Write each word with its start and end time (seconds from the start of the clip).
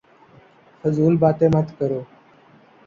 فضول 0.81 1.13
باتیں 1.21 1.49
مت 1.53 1.67
کرو 1.77 2.01